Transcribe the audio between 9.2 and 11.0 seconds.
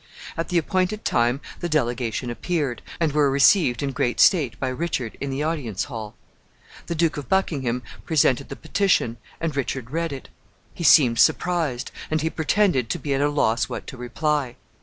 and Richard read it. He